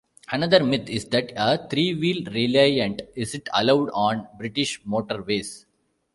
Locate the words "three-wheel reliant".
1.69-3.03